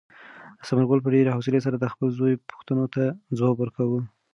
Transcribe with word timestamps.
ثمرګل 0.67 0.99
په 1.03 1.09
ډېرې 1.13 1.33
حوصلې 1.35 1.59
سره 1.65 1.75
د 1.77 1.85
خپل 1.93 2.07
زوی 2.17 2.33
پوښتنو 2.51 2.85
ته 2.95 3.03
ځواب 3.37 3.55
ورکاوه. 3.59 3.99